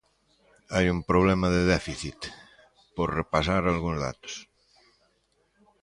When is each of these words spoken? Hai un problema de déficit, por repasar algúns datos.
Hai 0.73 0.85
un 0.95 0.99
problema 1.09 1.47
de 1.55 1.61
déficit, 1.75 2.19
por 2.95 3.07
repasar 3.21 3.61
algúns 3.65 3.99
datos. 4.07 4.33